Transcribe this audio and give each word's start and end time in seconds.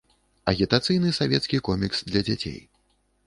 Агітацыйны 0.51 1.11
савецкі 1.19 1.61
комікс 1.69 2.03
для 2.09 2.21
дзяцей. 2.29 2.59